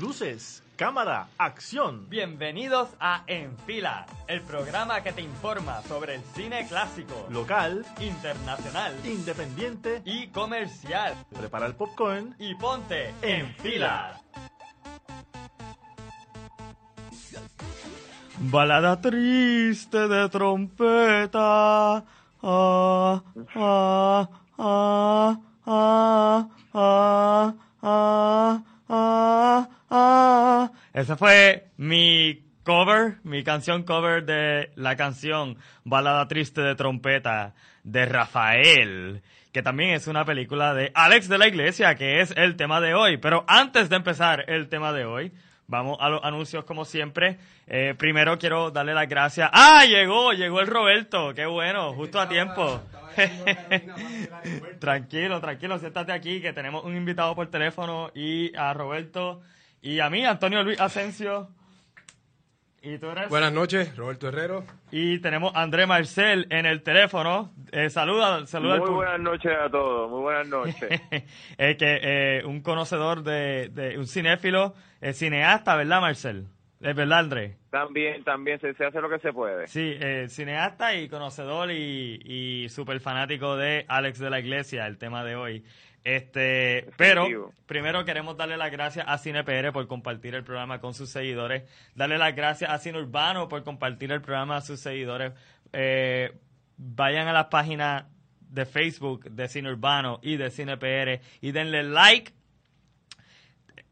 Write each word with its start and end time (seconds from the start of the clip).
Luces, 0.00 0.64
cámara, 0.74 1.28
acción. 1.38 2.08
Bienvenidos 2.10 2.88
a 2.98 3.22
En 3.28 3.56
Fila, 3.58 4.06
el 4.26 4.40
programa 4.40 5.04
que 5.04 5.12
te 5.12 5.22
informa 5.22 5.82
sobre 5.82 6.16
el 6.16 6.22
cine 6.34 6.66
clásico, 6.66 7.28
Local, 7.30 7.86
internacional 8.00 8.92
independiente 9.04 10.02
y 10.04 10.26
comercial. 10.28 11.14
Prepara 11.32 11.66
el 11.66 11.76
popcorn 11.76 12.34
Y 12.40 12.56
ponte 12.56 13.14
en 13.22 13.54
fila. 13.54 14.20
Balada 18.40 19.00
triste 19.00 20.08
de 20.08 20.28
trompeta. 20.28 21.98
Ah, 22.42 23.22
ah, 23.54 24.28
ah, 24.58 25.38
ah, 25.66 26.48
ah, 26.74 27.54
ah, 27.80 28.62
ah, 28.88 29.68
ah. 29.94 30.72
Ese 30.92 31.16
fue 31.16 31.68
mi 31.76 32.42
cover, 32.64 33.16
mi 33.22 33.44
canción 33.44 33.82
cover 33.82 34.24
de 34.24 34.70
la 34.74 34.96
canción 34.96 35.56
Balada 35.84 36.26
triste 36.28 36.60
de 36.60 36.74
trompeta 36.74 37.54
de 37.82 38.06
Rafael, 38.06 39.22
que 39.52 39.62
también 39.62 39.90
es 39.90 40.06
una 40.06 40.24
película 40.24 40.74
de 40.74 40.90
Alex 40.94 41.28
de 41.28 41.38
la 41.38 41.46
Iglesia, 41.48 41.94
que 41.94 42.20
es 42.20 42.32
el 42.36 42.56
tema 42.56 42.80
de 42.80 42.94
hoy. 42.94 43.18
Pero 43.18 43.44
antes 43.46 43.88
de 43.88 43.96
empezar 43.96 44.44
el 44.48 44.68
tema 44.68 44.92
de 44.92 45.04
hoy, 45.04 45.32
Vamos 45.66 45.96
a 46.00 46.10
los 46.10 46.22
anuncios 46.22 46.64
como 46.64 46.84
siempre. 46.84 47.38
Eh, 47.66 47.94
primero 47.96 48.38
quiero 48.38 48.70
darle 48.70 48.92
las 48.92 49.08
gracias. 49.08 49.48
¡Ah! 49.52 49.84
Llegó, 49.86 50.32
llegó 50.32 50.60
el 50.60 50.66
Roberto. 50.66 51.32
Qué 51.34 51.46
bueno, 51.46 51.94
justo 51.94 52.20
a 52.20 52.28
tiempo. 52.28 52.82
tranquilo, 54.80 55.40
tranquilo, 55.40 55.78
siéntate 55.78 56.12
aquí 56.12 56.40
que 56.40 56.52
tenemos 56.52 56.84
un 56.84 56.96
invitado 56.96 57.34
por 57.34 57.46
teléfono 57.46 58.10
y 58.14 58.54
a 58.56 58.74
Roberto 58.74 59.40
y 59.84 60.00
a 60.00 60.08
mí, 60.08 60.24
Antonio 60.24 60.62
Luis 60.62 60.80
Asensio. 60.80 61.48
¿Y 62.80 62.96
tú 62.96 63.10
eres? 63.10 63.28
Buenas 63.28 63.52
noches, 63.52 63.94
Roberto 63.96 64.28
Herrero. 64.28 64.64
Y 64.90 65.18
tenemos 65.18 65.54
a 65.54 65.60
André 65.60 65.86
Marcel 65.86 66.46
en 66.48 66.64
el 66.64 66.82
teléfono. 66.82 67.52
Eh, 67.70 67.90
saluda, 67.90 68.46
saluda. 68.46 68.78
Muy 68.78 68.90
buenas 68.90 69.20
noches 69.20 69.52
a 69.52 69.68
todos, 69.68 70.10
muy 70.10 70.22
buenas 70.22 70.48
noches. 70.48 70.74
es 71.58 71.76
que 71.76 72.00
eh, 72.02 72.42
un 72.46 72.62
conocedor 72.62 73.22
de, 73.22 73.68
de 73.74 73.98
un 73.98 74.06
cinéfilo, 74.06 74.74
eh, 75.02 75.12
cineasta, 75.12 75.76
¿verdad, 75.76 76.00
Marcel? 76.00 76.46
Es 76.84 76.94
verdad, 76.94 77.20
André. 77.20 77.56
También, 77.70 78.22
también 78.24 78.60
se, 78.60 78.74
se 78.74 78.84
hace 78.84 79.00
lo 79.00 79.08
que 79.08 79.18
se 79.18 79.32
puede. 79.32 79.66
Sí, 79.66 79.96
eh, 79.98 80.26
cineasta 80.28 80.94
y 80.94 81.08
conocedor 81.08 81.70
y, 81.70 82.20
y 82.22 82.68
súper 82.68 83.00
fanático 83.00 83.56
de 83.56 83.86
Alex 83.88 84.18
de 84.18 84.28
la 84.28 84.38
Iglesia, 84.38 84.86
el 84.86 84.98
tema 84.98 85.24
de 85.24 85.34
hoy. 85.34 85.64
Este, 86.04 86.86
pero 86.98 87.26
primero 87.64 88.04
queremos 88.04 88.36
darle 88.36 88.58
las 88.58 88.70
gracias 88.70 89.06
a 89.08 89.16
CinePR 89.16 89.72
por 89.72 89.86
compartir 89.86 90.34
el 90.34 90.44
programa 90.44 90.78
con 90.78 90.92
sus 90.92 91.08
seguidores. 91.08 91.62
Darle 91.94 92.18
las 92.18 92.36
gracias 92.36 92.70
a 92.70 92.78
Cine 92.78 92.98
Urbano 92.98 93.48
por 93.48 93.64
compartir 93.64 94.12
el 94.12 94.20
programa 94.20 94.58
a 94.58 94.60
sus 94.60 94.80
seguidores. 94.80 95.32
Eh, 95.72 96.36
vayan 96.76 97.26
a 97.28 97.32
las 97.32 97.46
páginas 97.46 98.04
de 98.40 98.66
Facebook 98.66 99.24
de 99.30 99.48
Cine 99.48 99.72
Urbano 99.72 100.20
y 100.22 100.36
de 100.36 100.50
CinePR 100.50 101.20
y 101.40 101.52
denle 101.52 101.82
like 101.82 102.34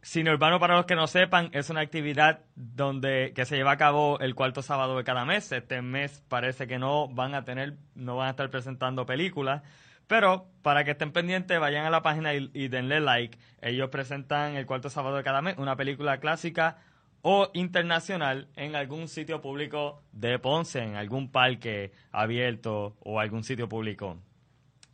Cine 0.04 0.32
Urbano, 0.32 0.58
para 0.58 0.74
los 0.74 0.86
que 0.86 0.96
no 0.96 1.06
sepan, 1.06 1.48
es 1.52 1.70
una 1.70 1.80
actividad 1.80 2.40
donde 2.56 3.32
que 3.36 3.44
se 3.44 3.54
lleva 3.54 3.70
a 3.70 3.76
cabo 3.76 4.18
el 4.18 4.34
cuarto 4.34 4.60
sábado 4.60 4.96
de 4.96 5.04
cada 5.04 5.24
mes. 5.24 5.52
Este 5.52 5.80
mes 5.80 6.24
parece 6.28 6.66
que 6.66 6.80
no 6.80 7.06
van 7.06 7.36
a 7.36 7.44
tener, 7.44 7.76
no 7.94 8.16
van 8.16 8.26
a 8.26 8.30
estar 8.30 8.50
presentando 8.50 9.06
películas, 9.06 9.62
pero 10.08 10.48
para 10.62 10.82
que 10.82 10.90
estén 10.90 11.12
pendientes, 11.12 11.58
vayan 11.60 11.86
a 11.86 11.90
la 11.90 12.02
página 12.02 12.34
y, 12.34 12.50
y 12.52 12.66
denle 12.66 12.98
like. 12.98 13.38
Ellos 13.60 13.90
presentan 13.90 14.56
el 14.56 14.66
cuarto 14.66 14.90
sábado 14.90 15.16
de 15.16 15.22
cada 15.22 15.40
mes 15.40 15.56
una 15.56 15.76
película 15.76 16.18
clásica 16.18 16.78
o 17.22 17.50
internacional 17.54 18.48
en 18.56 18.74
algún 18.74 19.06
sitio 19.06 19.40
público 19.40 20.02
de 20.10 20.36
Ponce, 20.40 20.82
en 20.82 20.96
algún 20.96 21.30
parque 21.30 21.92
abierto 22.10 22.96
o 23.04 23.20
algún 23.20 23.44
sitio 23.44 23.68
público. 23.68 24.18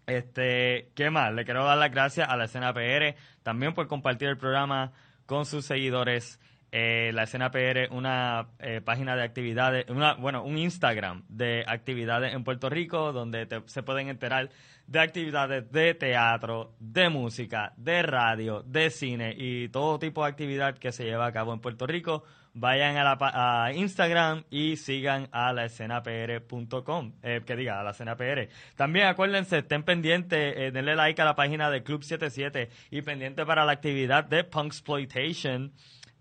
Este, 0.08 0.90
¿qué 0.94 1.10
más? 1.10 1.34
Le 1.34 1.44
quiero 1.44 1.64
dar 1.66 1.76
las 1.76 1.90
gracias 1.90 2.26
a 2.30 2.36
la 2.38 2.46
escena 2.46 2.72
PR 2.72 3.14
también 3.42 3.74
por 3.74 3.88
compartir 3.88 4.28
el 4.28 4.38
programa 4.38 4.92
con 5.26 5.44
sus 5.44 5.66
seguidores. 5.66 6.40
Eh, 6.70 7.12
la 7.14 7.22
escena 7.22 7.50
PR, 7.50 7.88
una 7.90 8.48
eh, 8.58 8.82
página 8.84 9.16
de 9.16 9.22
actividades, 9.22 9.88
una, 9.88 10.14
bueno, 10.14 10.42
un 10.44 10.58
Instagram 10.58 11.24
de 11.28 11.64
actividades 11.66 12.34
en 12.34 12.44
Puerto 12.44 12.68
Rico 12.68 13.12
donde 13.12 13.46
te- 13.46 13.62
se 13.66 13.82
pueden 13.82 14.08
enterar 14.08 14.50
de 14.86 15.00
actividades 15.00 15.70
de 15.72 15.94
teatro, 15.94 16.74
de 16.78 17.08
música, 17.08 17.72
de 17.78 18.02
radio, 18.02 18.62
de 18.62 18.90
cine 18.90 19.34
y 19.36 19.68
todo 19.70 19.98
tipo 19.98 20.22
de 20.24 20.30
actividad 20.30 20.76
que 20.76 20.92
se 20.92 21.04
lleva 21.04 21.26
a 21.26 21.32
cabo 21.32 21.54
en 21.54 21.60
Puerto 21.60 21.86
Rico. 21.86 22.24
Vayan 22.54 22.96
a, 22.96 23.04
la, 23.04 23.64
a 23.66 23.72
Instagram 23.72 24.44
y 24.50 24.76
sigan 24.76 25.28
a 25.32 25.52
la 25.52 25.66
escenapr.com, 25.66 27.12
eh, 27.22 27.42
que 27.46 27.56
diga, 27.56 27.80
a 27.80 27.84
la 27.84 27.90
escena 27.90 28.16
PR. 28.16 28.48
También 28.76 29.06
acuérdense, 29.06 29.58
estén 29.58 29.84
pendientes, 29.84 30.54
eh, 30.56 30.70
denle 30.72 30.96
like 30.96 31.20
a 31.22 31.24
la 31.24 31.34
página 31.36 31.70
de 31.70 31.82
Club 31.82 32.02
77 32.02 32.68
y 32.90 33.02
pendiente 33.02 33.44
para 33.46 33.64
la 33.64 33.72
actividad 33.72 34.24
de 34.24 34.44
Punksploitation, 34.44 35.72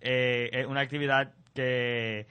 eh, 0.01 0.65
una 0.67 0.81
actividad 0.81 1.33
que 1.53 2.19
eh, 2.19 2.25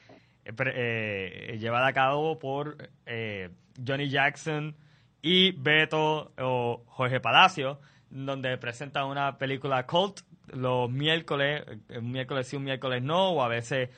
eh, 0.44 1.58
llevada 1.58 1.88
a 1.88 1.92
cabo 1.92 2.38
por 2.38 2.76
eh, 3.06 3.50
Johnny 3.84 4.08
Jackson 4.08 4.76
y 5.20 5.52
Beto 5.52 6.32
o 6.38 6.84
Jorge 6.86 7.20
Palacio, 7.20 7.80
donde 8.10 8.56
presenta 8.58 9.04
una 9.04 9.38
película 9.38 9.86
cult 9.86 10.20
los 10.48 10.90
miércoles, 10.90 11.64
eh, 11.88 11.98
un 11.98 12.12
miércoles 12.12 12.46
sí, 12.46 12.56
un 12.56 12.64
miércoles 12.64 13.02
no, 13.02 13.30
o 13.30 13.42
a 13.42 13.48
veces 13.48 13.90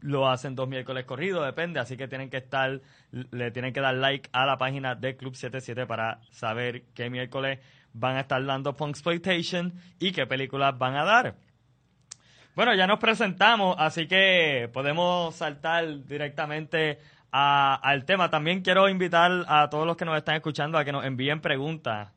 lo 0.00 0.28
hacen 0.28 0.54
dos 0.54 0.68
miércoles 0.68 1.04
corridos, 1.06 1.44
depende, 1.44 1.80
así 1.80 1.96
que 1.96 2.06
tienen 2.06 2.30
que 2.30 2.36
estar, 2.36 2.80
le 3.10 3.50
tienen 3.50 3.72
que 3.72 3.80
dar 3.80 3.94
like 3.94 4.28
a 4.32 4.46
la 4.46 4.58
página 4.58 4.94
de 4.94 5.16
Club 5.16 5.34
77 5.34 5.86
para 5.86 6.20
saber 6.30 6.84
qué 6.94 7.10
miércoles 7.10 7.58
van 7.94 8.16
a 8.16 8.20
estar 8.20 8.44
dando 8.44 8.76
Punksploitation 8.76 9.72
y 9.98 10.12
qué 10.12 10.26
películas 10.26 10.78
van 10.78 10.96
a 10.96 11.04
dar. 11.04 11.36
Bueno, 12.54 12.74
ya 12.74 12.86
nos 12.86 12.98
presentamos, 12.98 13.76
así 13.78 14.08
que 14.08 14.68
podemos 14.72 15.34
saltar 15.34 16.04
directamente 16.06 16.98
a- 17.30 17.74
al 17.82 18.04
tema. 18.04 18.30
También 18.30 18.62
quiero 18.62 18.88
invitar 18.88 19.44
a 19.46 19.68
todos 19.70 19.86
los 19.86 19.96
que 19.96 20.04
nos 20.04 20.16
están 20.16 20.34
escuchando 20.36 20.76
a 20.76 20.84
que 20.84 20.90
nos 20.92 21.04
envíen 21.04 21.40
preguntas. 21.40 22.10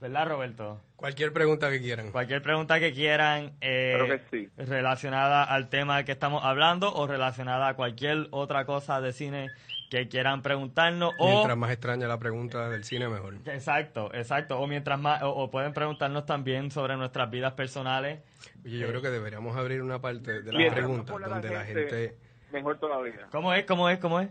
¿Verdad, 0.00 0.28
Roberto? 0.28 0.80
Cualquier 0.94 1.32
pregunta 1.32 1.70
que 1.70 1.80
quieran. 1.80 2.10
Cualquier 2.10 2.42
pregunta 2.42 2.78
que 2.80 2.92
quieran 2.92 3.52
eh, 3.60 3.94
Claro 3.98 4.22
que 4.30 4.30
sí. 4.30 4.48
relacionada 4.56 5.42
al 5.44 5.68
tema 5.68 6.04
que 6.04 6.12
estamos 6.12 6.42
hablando 6.44 6.94
o 6.94 7.06
relacionada 7.06 7.68
a 7.68 7.74
cualquier 7.74 8.28
otra 8.30 8.64
cosa 8.64 9.00
de 9.00 9.12
cine 9.12 9.48
que 9.90 10.08
quieran 10.08 10.42
preguntarnos 10.42 11.12
o 11.18 11.28
Mientras 11.28 11.56
más 11.56 11.70
extraña 11.70 12.08
la 12.08 12.18
pregunta 12.18 12.68
del 12.68 12.84
cine, 12.84 13.08
mejor. 13.08 13.34
exacto, 13.46 14.12
exacto, 14.14 14.58
o 14.58 14.66
mientras 14.66 14.98
más 14.98 15.22
o, 15.22 15.30
o 15.30 15.50
pueden 15.50 15.72
preguntarnos 15.72 16.26
también 16.26 16.70
sobre 16.70 16.96
nuestras 16.96 17.30
vidas 17.30 17.54
personales. 17.54 18.20
Oye, 18.64 18.78
yo 18.78 18.88
creo 18.88 19.02
que 19.02 19.10
deberíamos 19.10 19.56
abrir 19.56 19.82
una 19.82 20.00
parte 20.00 20.42
de 20.42 20.52
las 20.52 20.72
preguntas 20.72 21.20
la 21.20 21.28
donde 21.28 21.50
la 21.50 21.64
gente... 21.64 22.18
Mejor 22.52 22.78
todavía. 22.78 23.26
¿Cómo 23.30 23.52
es? 23.52 23.64
¿Cómo 23.64 23.88
es? 23.88 23.98
¿Cómo 23.98 24.20
es? 24.20 24.30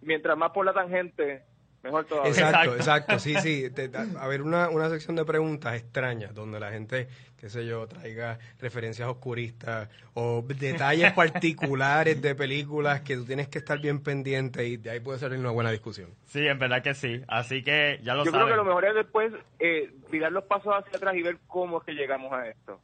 Mientras 0.00 0.36
más 0.36 0.50
por 0.50 0.64
la 0.64 0.72
tangente, 0.72 1.44
mejor 1.82 2.04
todavía. 2.06 2.30
Exacto, 2.30 2.74
Exacto. 2.74 2.76
exacto, 2.76 3.18
sí, 3.18 3.36
sí. 3.40 3.70
Te- 3.74 3.90
a 4.18 4.26
ver, 4.26 4.42
una, 4.42 4.68
una 4.68 4.88
sección 4.90 5.16
de 5.16 5.24
preguntas 5.24 5.74
extrañas 5.76 6.34
donde 6.34 6.58
la 6.60 6.70
gente, 6.70 7.08
qué 7.38 7.48
sé 7.48 7.66
yo, 7.66 7.86
traiga 7.86 8.38
referencias 8.60 9.08
oscuristas 9.08 9.88
o 10.14 10.42
detalles 10.46 11.12
particulares 11.14 12.20
de 12.20 12.34
películas 12.34 13.00
que 13.02 13.16
tú 13.16 13.24
tienes 13.24 13.48
que 13.48 13.58
estar 13.58 13.78
bien 13.78 14.00
pendiente 14.00 14.66
y 14.66 14.76
de 14.76 14.90
ahí 14.90 15.00
puede 15.00 15.18
salir 15.18 15.38
una 15.38 15.50
buena 15.50 15.70
discusión. 15.70 16.10
Sí, 16.26 16.46
en 16.46 16.58
verdad 16.58 16.82
que 16.82 16.94
sí. 16.94 17.22
Así 17.28 17.62
que 17.62 18.00
ya 18.02 18.14
lo 18.14 18.24
Yo 18.24 18.30
saben. 18.32 18.46
creo 18.46 18.56
que 18.56 18.62
lo 18.62 18.64
mejor 18.64 18.84
es 18.86 18.94
después 18.94 19.32
eh, 19.60 19.92
tirar 20.10 20.32
los 20.32 20.44
pasos 20.44 20.74
hacia 20.76 20.96
atrás 20.96 21.14
y 21.16 21.22
ver 21.22 21.38
cómo 21.46 21.78
es 21.78 21.84
que 21.84 21.92
llegamos 21.92 22.32
a 22.32 22.48
esto. 22.48 22.80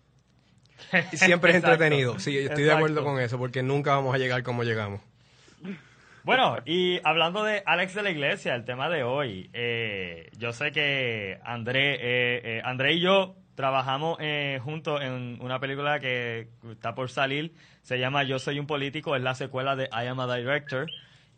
Y 1.13 1.17
siempre 1.17 1.51
es 1.51 1.57
entretenido. 1.65 2.19
Sí, 2.19 2.33
yo 2.35 2.41
estoy 2.41 2.65
de 2.65 2.73
acuerdo 2.73 3.03
con 3.05 3.19
eso 3.21 3.39
porque 3.39 3.63
nunca 3.63 3.93
vamos 3.95 4.15
a 4.15 4.19
llegar 4.19 4.43
como 4.43 4.65
llegamos. 4.65 5.01
Bueno, 6.25 6.57
y 6.65 7.01
hablando 7.05 7.45
de 7.45 7.63
Alex 7.67 7.95
de 7.95 8.03
la 8.03 8.11
Iglesia, 8.11 8.55
el 8.55 8.65
tema 8.65 8.89
de 8.89 9.03
hoy, 9.03 9.51
eh, 9.53 10.31
yo 10.39 10.55
sé 10.55 10.73
que 10.73 11.39
André, 11.45 11.97
eh, 11.97 12.41
eh, 12.45 12.63
André 12.65 12.95
y 12.95 13.01
yo 13.01 13.37
trabajamos 13.55 14.17
eh, 14.21 14.59
juntos 14.65 15.03
en 15.03 15.37
una 15.43 15.61
película 15.61 16.01
que 16.01 16.49
está 16.71 16.95
por 16.95 17.11
salir, 17.11 17.53
se 17.83 17.99
llama 17.99 18.23
Yo 18.23 18.39
soy 18.39 18.59
un 18.59 18.67
político, 18.67 19.15
es 19.15 19.23
la 19.23 19.35
secuela 19.35 19.77
de 19.77 19.85
I 19.93 20.07
am 20.07 20.19
a 20.19 20.35
director 20.35 20.91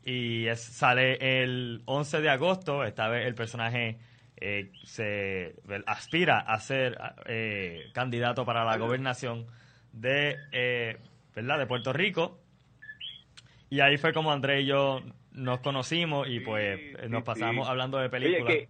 y 0.04 0.46
sale 0.54 1.42
el 1.42 1.82
11 1.86 2.20
de 2.20 2.30
agosto, 2.30 2.84
esta 2.84 3.08
vez 3.08 3.26
el 3.26 3.34
personaje 3.34 3.98
eh, 4.36 4.70
se 4.84 5.56
aspira 5.86 6.38
a 6.38 6.60
ser 6.60 6.96
eh, 7.26 7.90
candidato 7.92 8.44
para 8.44 8.64
la 8.64 8.76
gobernación 8.76 9.46
de, 9.92 10.36
¿verdad? 11.34 11.58
de 11.58 11.66
Puerto 11.66 11.92
Rico 11.92 12.38
y 13.70 13.80
ahí 13.80 13.96
fue 13.96 14.12
como 14.12 14.32
André 14.32 14.62
y 14.62 14.66
yo 14.66 15.00
nos 15.32 15.60
conocimos 15.60 16.28
y 16.28 16.40
pues 16.40 16.80
nos 17.08 17.22
pasamos 17.22 17.68
hablando 17.68 17.98
de 17.98 18.08
películas. 18.08 18.54
Oye, 18.54 18.68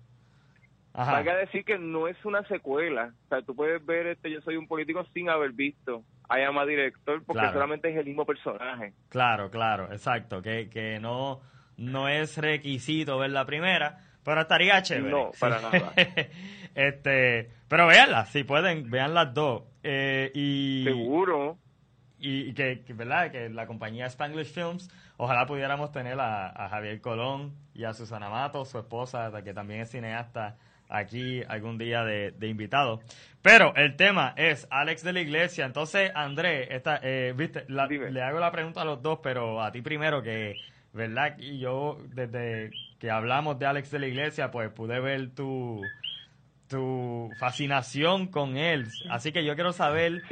a 0.95 1.37
decir 1.37 1.65
que 1.65 1.79
no 1.79 2.09
es 2.09 2.17
una 2.25 2.43
secuela. 2.49 3.13
O 3.27 3.29
sea, 3.29 3.43
tú 3.43 3.55
puedes 3.55 3.85
ver 3.85 4.07
este 4.07 4.31
Yo 4.31 4.41
soy 4.41 4.57
un 4.57 4.67
político 4.67 5.05
sin 5.13 5.29
haber 5.29 5.53
visto 5.53 6.03
a 6.29 6.65
director 6.65 7.23
porque 7.25 7.47
solamente 7.53 7.91
es 7.91 7.97
el 7.97 8.07
mismo 8.07 8.25
personaje. 8.25 8.95
Claro, 9.09 9.51
claro, 9.51 9.93
exacto. 9.93 10.43
Que, 10.43 10.69
que 10.71 10.99
no, 10.99 11.41
no 11.77 12.09
es 12.09 12.39
requisito 12.39 13.19
ver 13.19 13.31
la 13.31 13.45
primera, 13.45 13.99
pero 14.25 14.41
estaría 14.41 14.83
chévere. 14.83 15.11
No, 15.11 15.31
para 15.39 15.61
nada. 15.61 15.93
este, 16.75 17.51
pero 17.69 17.87
véanlas, 17.87 18.31
si 18.31 18.45
pueden, 18.45 18.91
vean 18.91 19.15
las 19.15 19.33
dos. 19.35 19.65
Eh, 19.83 20.33
y, 20.35 20.85
Seguro 20.85 21.59
y, 22.19 22.53
que, 22.55 22.83
¿verdad? 22.95 23.31
que 23.31 23.49
la 23.49 23.67
compañía 23.67 24.07
Spanglish 24.07 24.53
Films, 24.53 24.91
ojalá 25.17 25.47
pudiéramos 25.47 25.93
tener 25.93 26.19
a, 26.19 26.69
Javier 26.71 27.01
Colón 27.01 27.55
y 27.75 27.85
a 27.85 27.93
Susana 27.93 28.29
Mato, 28.29 28.65
su 28.65 28.79
esposa, 28.79 29.31
que 29.45 29.53
también 29.53 29.81
es 29.83 29.91
cineasta, 29.91 30.57
aquí 30.89 31.43
algún 31.49 31.79
día 31.79 32.05
de, 32.05 32.35
invitado. 32.49 33.01
Pero 33.43 33.75
el 33.77 33.97
tema 33.97 34.35
es 34.37 34.67
Alex 34.71 35.03
de 35.03 35.13
la 35.13 35.21
Iglesia. 35.21 35.67
Entonces, 35.67 36.11
André, 36.15 36.75
esta, 36.75 37.01
eh, 37.03 37.35
viste, 37.37 37.65
le 37.69 38.23
hago 38.23 38.41
la 38.41 38.51
pregunta 38.51 38.83
a 38.83 38.85
los 38.85 39.03
dos, 39.03 39.21
pero 39.23 39.63
a 39.63 39.71
ti 39.71 39.83
primero, 39.83 40.23
que, 40.23 40.57
¿verdad? 40.93 41.37
Y 41.39 41.59
yo, 41.59 41.99
desde 42.15 42.71
que 42.99 43.11
hablamos 43.11 43.59
de 43.59 43.67
Alex 43.67 43.91
de 43.91 43.99
la 43.99 44.07
Iglesia, 44.07 44.51
pues 44.51 44.71
pude 44.71 44.99
ver 45.01 45.31
tu 45.35 45.83
tu 46.69 47.31
fascinación 47.39 48.27
con 48.29 48.57
él. 48.57 48.87
Así 49.11 49.33
que 49.33 49.45
yo 49.45 49.55
quiero 49.55 49.73
saber 49.73 50.23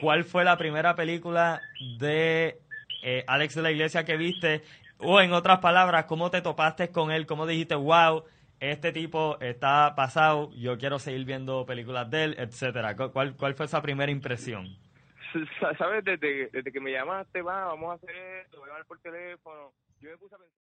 cuál 0.00 0.24
fue 0.24 0.44
la 0.44 0.56
primera 0.56 0.94
película 0.94 1.60
de 1.98 2.58
eh, 3.02 3.24
Alex 3.26 3.54
de 3.54 3.62
la 3.62 3.70
Iglesia 3.70 4.04
que 4.04 4.16
viste, 4.16 4.62
o 4.98 5.20
en 5.20 5.32
otras 5.32 5.58
palabras, 5.58 6.06
cómo 6.06 6.30
te 6.30 6.42
topaste 6.42 6.90
con 6.90 7.10
él, 7.10 7.26
cómo 7.26 7.46
dijiste, 7.46 7.74
wow, 7.74 8.24
este 8.60 8.90
tipo 8.92 9.38
está 9.40 9.94
pasado, 9.94 10.50
yo 10.56 10.78
quiero 10.78 10.98
seguir 10.98 11.24
viendo 11.24 11.64
películas 11.64 12.10
de 12.10 12.24
él, 12.24 12.36
etcétera. 12.38 12.96
¿Cuál, 12.96 13.36
cuál 13.36 13.54
fue 13.54 13.66
esa 13.66 13.80
primera 13.80 14.10
impresión? 14.10 14.76
Sabes, 15.78 16.04
desde, 16.04 16.48
desde 16.48 16.72
que 16.72 16.80
me 16.80 16.90
llamaste, 16.90 17.42
va, 17.42 17.66
vamos 17.66 17.90
a 17.90 17.94
hacer 17.94 18.16
esto, 18.44 18.58
voy 18.58 18.70
a 18.70 18.84
por 18.84 18.98
teléfono, 19.00 19.72
yo 20.00 20.10
me 20.10 20.16
puse 20.16 20.34
a 20.34 20.38
pensar 20.38 20.67